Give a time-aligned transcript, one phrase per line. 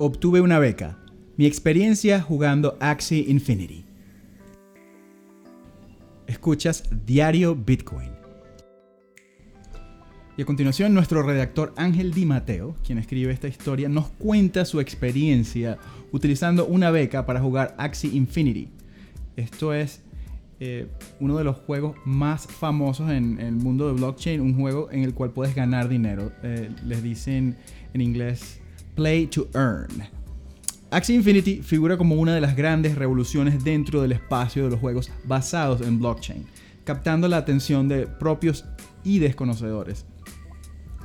[0.00, 0.96] Obtuve una beca.
[1.36, 3.84] Mi experiencia jugando Axie Infinity.
[6.28, 8.12] Escuchas Diario Bitcoin.
[10.36, 14.78] Y a continuación, nuestro redactor Ángel Di Mateo, quien escribe esta historia, nos cuenta su
[14.78, 15.78] experiencia
[16.12, 18.68] utilizando una beca para jugar Axie Infinity.
[19.34, 20.00] Esto es
[20.60, 20.86] eh,
[21.18, 25.12] uno de los juegos más famosos en, el mundo de blockchain, un juego en el
[25.12, 26.30] cual puedes ganar dinero.
[26.44, 27.56] Eh, les dicen
[27.94, 28.57] en inglés
[28.98, 30.02] Play to Earn.
[30.90, 35.10] Axie Infinity figura como una de las grandes revoluciones dentro del espacio de los juegos
[35.24, 36.44] basados en blockchain,
[36.84, 38.66] captando la atención de propios
[39.04, 40.04] y desconocedores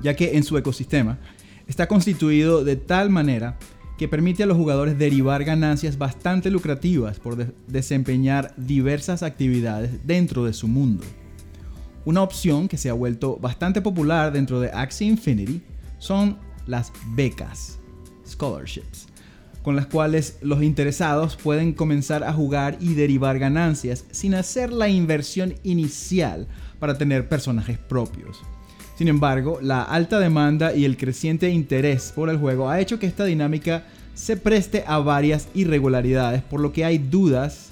[0.00, 1.18] ya que en su ecosistema
[1.66, 3.58] está constituido de tal manera
[3.96, 10.52] que permite a los jugadores derivar ganancias bastante lucrativas por desempeñar diversas actividades dentro de
[10.52, 11.04] su mundo.
[12.04, 15.60] Una opción que se ha vuelto bastante popular dentro de Axie Infinity
[15.98, 17.77] son las becas,
[18.28, 19.06] scholarships,
[19.62, 24.88] con las cuales los interesados pueden comenzar a jugar y derivar ganancias sin hacer la
[24.88, 26.46] inversión inicial
[26.78, 28.40] para tener personajes propios.
[28.96, 33.06] Sin embargo, la alta demanda y el creciente interés por el juego ha hecho que
[33.06, 33.84] esta dinámica
[34.14, 37.68] se preste a varias irregularidades, por lo que hay dudas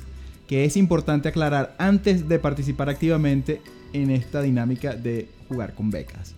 [0.47, 3.61] que es importante aclarar antes de participar activamente
[3.93, 6.35] en esta dinámica de jugar con becas.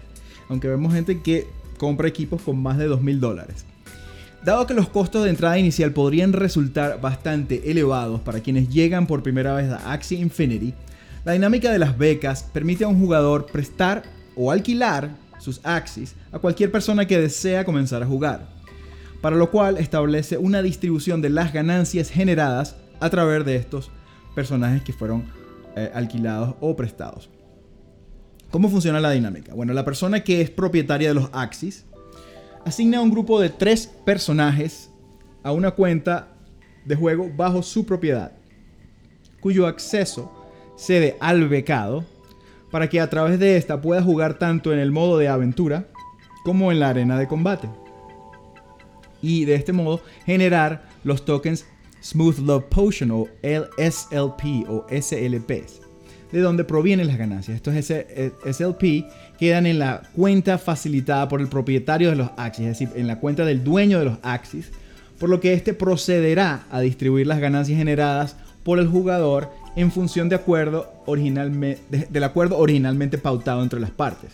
[0.49, 3.65] Aunque vemos gente que compra equipos con más de 2000 dólares.
[4.43, 9.23] Dado que los costos de entrada inicial podrían resultar bastante elevados para quienes llegan por
[9.23, 10.73] primera vez a Axie Infinity,
[11.25, 14.03] la dinámica de las becas permite a un jugador prestar
[14.35, 15.09] o alquilar
[15.39, 18.57] sus Axies a cualquier persona que desea comenzar a jugar
[19.21, 23.91] para lo cual establece una distribución de las ganancias generadas a través de estos
[24.35, 25.25] personajes que fueron
[25.75, 27.29] eh, alquilados o prestados.
[28.51, 29.53] ¿Cómo funciona la dinámica?
[29.53, 31.85] Bueno, la persona que es propietaria de los Axis
[32.67, 34.91] asigna un grupo de tres personajes
[35.41, 36.27] a una cuenta
[36.83, 38.33] de juego bajo su propiedad,
[39.39, 40.29] cuyo acceso
[40.75, 42.03] cede al becado
[42.69, 45.87] para que a través de esta pueda jugar tanto en el modo de aventura
[46.43, 47.69] como en la arena de combate.
[49.21, 51.65] Y de este modo generar los tokens
[52.03, 55.81] Smooth Love Potion o SLP o SLPs,
[56.31, 57.55] de donde provienen las ganancias.
[57.55, 59.05] Estos SLP
[59.39, 63.19] quedan en la cuenta facilitada por el propietario de los Axis, es decir, en la
[63.19, 64.71] cuenta del dueño de los Axis,
[65.19, 70.27] por lo que éste procederá a distribuir las ganancias generadas por el jugador en función
[70.27, 74.31] de acuerdo del acuerdo originalmente pautado entre las partes.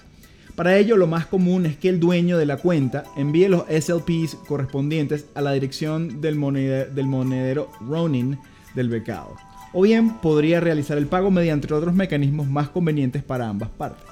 [0.56, 4.36] Para ello, lo más común es que el dueño de la cuenta envíe los SLPs
[4.48, 8.38] correspondientes a la dirección del, monedero, Ronin
[8.76, 9.36] del becado.
[9.74, 14.06] O bien podría realizar el pago mediante otros mecanismos más convenientes para ambas partes.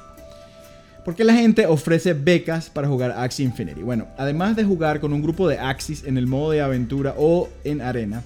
[1.05, 3.81] ¿Por qué la gente ofrece becas para jugar Axie Infinity?
[3.81, 7.49] Bueno, además de jugar con un grupo de Axis en el modo de aventura o
[7.63, 8.23] en arena,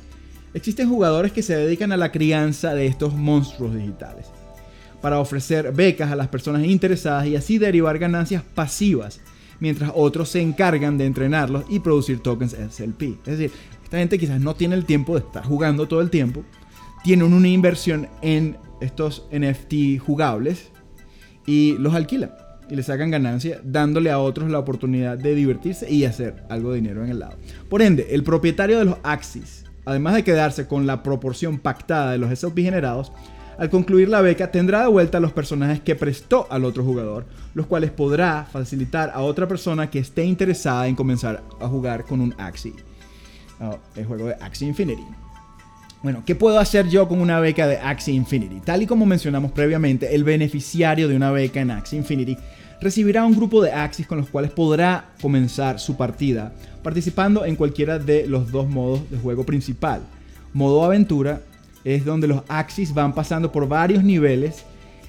[0.53, 4.27] existen jugadores que se dedican a la crianza de estos monstruos digitales
[5.05, 9.21] para ofrecer becas a las personas interesadas y así derivar ganancias pasivas,
[9.59, 13.19] mientras otros se encargan de entrenarlos y producir tokens SLP.
[13.25, 13.51] Es decir,
[13.83, 16.43] esta gente quizás no tiene el tiempo de estar jugando todo el tiempo,
[17.05, 20.71] tienen una inversión en estos NFT jugables
[21.45, 22.31] y los alquilan
[22.67, 26.77] y le sacan ganancia dándole a otros la oportunidad de divertirse y hacer algo de
[26.77, 27.35] dinero en el lado.
[27.69, 32.17] Por ende, el propietario de los Axis, además de quedarse con la proporción pactada de
[32.17, 33.11] los SLP generados,
[33.57, 37.67] Al concluir la beca, tendrá de vuelta los personajes que prestó al otro jugador, los
[37.67, 42.35] cuales podrá facilitar a otra persona que esté interesada en comenzar a jugar con un
[42.37, 42.73] Axie.
[43.61, 45.24] Ah, el juego de Axie Infinity.
[46.05, 48.59] Bueno, ¿qué puedo hacer yo con una beca de Axie Infinity?
[48.59, 52.37] Tal y como mencionamos previamente, el beneficiario de una beca en Axie Infinity
[52.79, 56.53] recibirá un grupo de Axies con los cuales podrá comenzar su partida,
[56.83, 60.03] participando en cualquiera de los dos modos de juego principal.
[60.53, 61.41] Modo aventura
[61.83, 64.63] es donde los Axis van pasando por varios niveles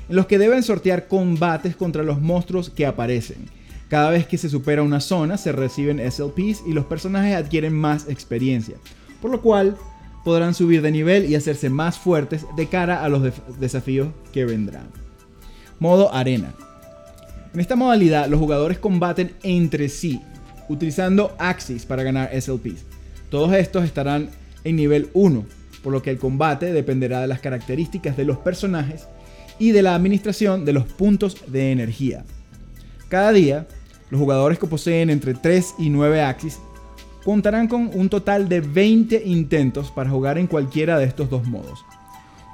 [0.08, 3.50] en los que deben sortear combates contra los monstruos que aparecen.
[3.90, 8.08] Cada vez que se supera una zona se reciben SLPs y los personajes adquieren más
[8.08, 8.76] experiencia,
[9.20, 9.76] por lo cual
[10.26, 14.88] podrán subir de nivel y hacerse más fuertes de cara a los desafíos que vendrán.
[15.78, 16.52] Modo arena.
[17.54, 20.20] En esta modalidad los jugadores combaten entre sí,
[20.68, 22.84] utilizando Axis para ganar SLPs.
[23.30, 24.28] Todos estos estarán
[24.64, 25.46] en nivel 1,
[25.84, 29.06] por lo que el combate dependerá de las características de los personajes
[29.60, 32.24] y de la administración de los puntos de energía.
[33.08, 33.68] Cada día,
[34.10, 36.58] los jugadores que poseen entre 3 y 9 Axis
[37.26, 41.84] contarán con un total de 20 intentos para jugar en cualquiera de estos dos modos.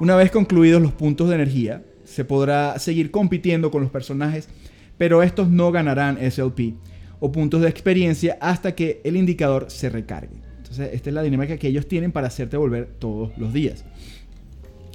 [0.00, 4.48] Una vez concluidos los puntos de energía, se podrá seguir compitiendo con los personajes,
[4.96, 6.74] pero estos no ganarán SLP
[7.20, 10.40] o puntos de experiencia hasta que el indicador se recargue.
[10.56, 13.84] Entonces, esta es la dinámica que ellos tienen para hacerte volver todos los días.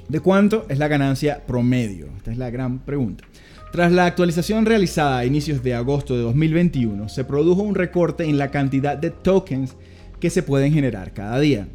[0.10, 2.08] ¿De cuánto es la ganancia promedio?
[2.18, 3.26] Esta es la gran pregunta.
[3.78, 8.40] Tras la actualización realizada a inicios de agosto de 2021, se produjo un recorte en
[8.40, 9.76] la cantidad de tokens
[10.20, 11.68] que se pueden generar cada día,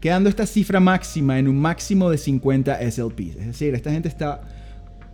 [0.00, 3.36] quedando esta cifra máxima en un máximo de 50 SLPs.
[3.36, 4.40] Es decir, esta gente está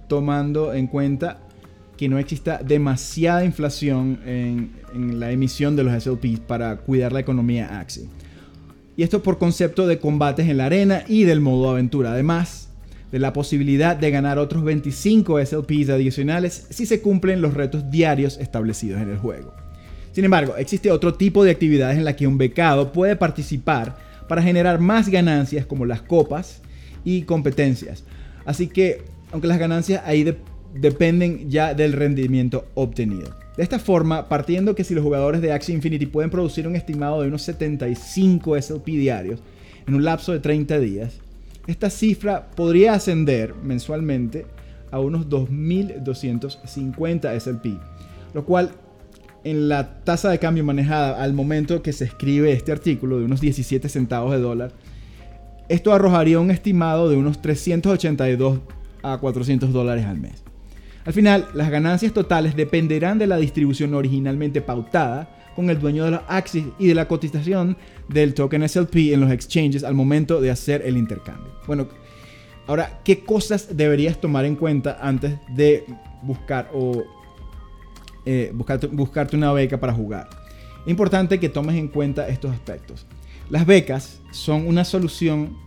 [0.07, 1.41] tomando en cuenta
[1.97, 7.81] que no exista demasiada inflación en, la emisión de los SLPs para cuidar la economía
[7.81, 8.07] Axie.
[8.97, 12.13] Y esto por concepto de combates en la arena y del modo aventura.
[12.13, 12.70] Además
[13.11, 18.39] de la posibilidad de ganar otros 25 SLPs adicionales si se cumplen los retos diarios
[18.39, 19.53] establecidos en el juego.
[20.13, 23.97] Sin embargo, existe otro tipo de actividades en la que un becado puede participar
[24.29, 26.63] para generar más ganancias como las copas
[27.05, 28.05] y competencias.
[28.45, 29.03] Así que,
[29.33, 30.37] aunque las ganancias ahí de
[30.75, 33.35] dependen ya del rendimiento obtenido.
[33.57, 37.23] De esta forma, partiendo que si los jugadores de Axie Infinity pueden producir un estimado
[37.23, 39.41] de unos 75 SLP diarios
[39.87, 41.21] en un lapso de 30 días,
[41.71, 44.47] esta cifra podría ascender mensualmente
[44.91, 47.79] a unos 2.250 SLP,
[48.35, 48.73] lo cual
[49.45, 53.41] en la tasa de cambio manejada al momento que se escribe este artículo de unos
[53.41, 54.73] 17 centavos de dólar,
[55.69, 58.59] esto arrojaría un estimado de unos 382
[59.03, 60.43] a 400 dólares al mes.
[61.05, 66.13] Al final, las ganancias totales dependerán de la distribución originalmente pautada con el dueño de
[66.13, 67.77] los Axis y de la cotización
[68.09, 71.53] del token SLP en los exchanges al momento de hacer el intercambio.
[71.67, 71.87] Bueno,
[72.67, 75.85] ahora, ¿qué cosas deberías tomar en cuenta antes de
[76.23, 77.05] buscar o
[78.25, 80.31] eh, buscarte una beca para jugar?
[80.87, 83.07] Es importante que tomes en cuenta estos aspectos.
[83.51, 85.59] Las becas son una solución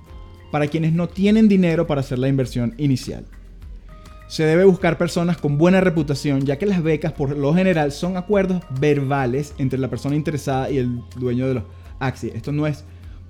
[0.52, 3.26] para quienes no tienen dinero para hacer la inversión inicial
[4.28, 8.18] se debe buscar personas con buena reputación, ya que las becas por lo general son
[8.18, 11.64] acuerdos verbales entre la persona interesada y el dueño de los
[12.00, 12.34] Axis.
[12.34, 12.84] Esto no es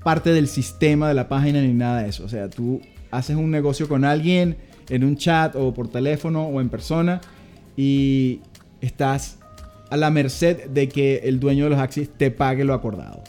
[0.04, 2.24] parte del sistema de la página ni nada de eso.
[2.26, 2.82] O sea, tú
[3.12, 4.58] haces un negocio con alguien
[4.90, 7.22] en un chat o por teléfono o en persona
[7.78, 8.42] y
[8.82, 9.40] estás
[9.90, 13.24] a la merced de que el dueño de los Axis te pague lo acordado.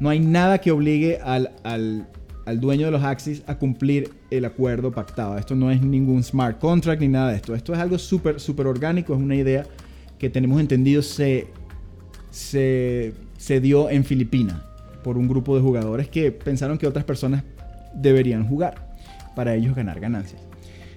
[0.00, 2.08] No hay nada que obligue al, al
[2.44, 5.38] al dueño de los Axis a cumplir el acuerdo pactado.
[5.38, 7.54] Esto no es ningún smart contract ni nada de esto.
[7.54, 9.14] Esto es algo súper, súper orgánico.
[9.14, 9.66] Es una idea
[10.18, 11.48] que tenemos entendido se,
[12.30, 14.60] se, se dio en Filipinas
[15.02, 17.44] por un grupo de jugadores que pensaron que otras personas
[17.94, 18.96] deberían jugar
[19.34, 20.40] para ellos ganar ganancias.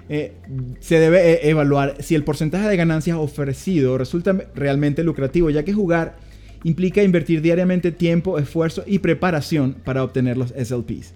[0.08, 0.34] Eh,
[0.80, 5.74] se debe eh, evaluar si el porcentaje de ganancias ofrecido resulta realmente lucrativo, ya que
[5.74, 6.18] jugar
[6.64, 11.14] implica invertir diariamente tiempo, esfuerzo y preparación para obtener los SLPs.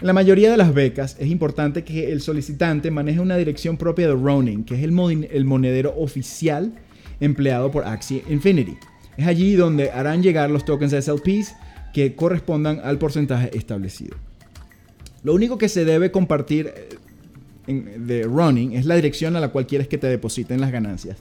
[0.00, 4.08] En la mayoría de las becas es importante que el solicitante maneje una dirección propia
[4.08, 4.92] de Ronin, que es el,
[5.44, 6.72] monedero oficial
[7.20, 8.76] empleado por Axie Infinity.
[9.16, 11.54] Es allí donde harán llegar los tokens SLPs
[11.92, 14.16] que correspondan al porcentaje establecido.
[15.22, 16.74] Lo único que se debe compartir
[17.66, 21.18] eh, de Ronin es la dirección a la cual quieres que te depositen las ganancias.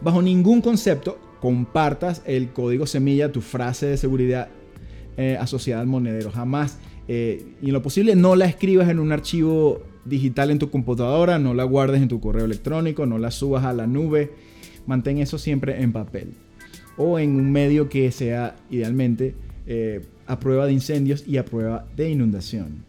[0.00, 4.48] Bajo ningún concepto compartas el código semilla, tu frase de seguridad
[5.18, 6.30] eh, asociada al monedero.
[6.30, 10.70] Jamás eh, y en lo posible no la escribas en un archivo digital en tu
[10.70, 14.32] computadora, no la guardes en tu correo electrónico, no la subas a la nube.
[14.86, 16.34] Mantén eso siempre en papel.
[16.96, 19.34] O en un medio que sea idealmente
[19.66, 22.84] eh, a prueba de incendios y a prueba de inundación.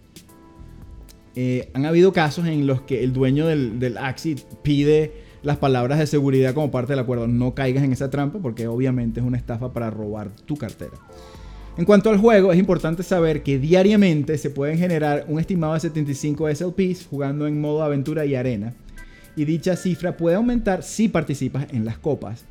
[1.36, 5.12] Eh, han habido casos en los que el dueño del, del Axi pide
[5.44, 7.28] las palabras de seguridad como parte del acuerdo.
[7.28, 10.94] No caigas en esa trampa porque obviamente es una estafa para robar tu cartera.
[11.78, 15.82] En cuanto al juego, es importante saber que diariamente se pueden generar un estimado de
[15.82, 18.74] 75 SLPs jugando en modo aventura y arena.
[19.36, 22.46] Y dicha cifra puede aumentar si participas en las copas.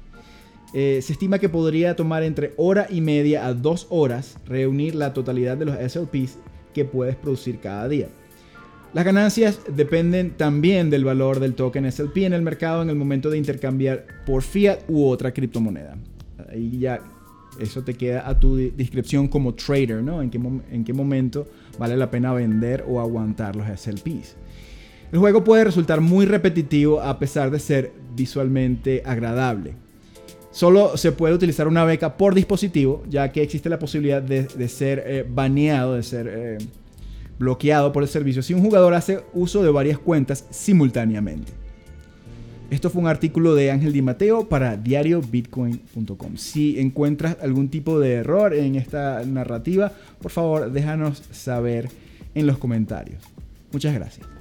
[0.75, 5.13] Eh, se estima que podría tomar entre hora y media a dos horas reunir la
[5.13, 6.39] totalidad de los SLPs
[6.73, 8.07] que puedes producir cada día.
[8.93, 13.29] Las ganancias dependen también del valor del token SLP en el mercado en el momento
[13.29, 15.97] de intercambiar por fiat u otra criptomoneda.
[16.49, 17.01] Ahí ya
[17.61, 20.23] eso te queda a tu descripción como trader, ¿no?
[20.23, 21.47] En qué, en qué momento
[21.79, 24.37] vale la pena vender o aguantar los SLPs.
[25.13, 29.75] El juego puede resultar muy repetitivo a pesar de ser visualmente agradable.
[30.51, 35.05] Solo se puede utilizar una beca por dispositivo, ya que existe la posibilidad de, ser
[35.07, 36.59] eh, baneado, de ser eh,
[37.39, 41.53] bloqueado por el servicio si un jugador hace uso de varias cuentas simultáneamente.
[42.69, 46.37] Esto fue un artículo de Ángel Di Mateo para diariobitcoin.com.
[46.37, 51.89] Si encuentras algún tipo de error en esta narrativa, por favor déjanos saber
[52.35, 53.23] en los comentarios.
[53.71, 54.36] Muchas gracias.